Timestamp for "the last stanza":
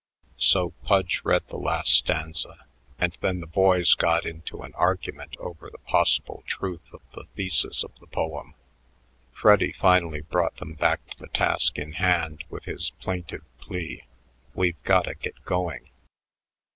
1.49-2.65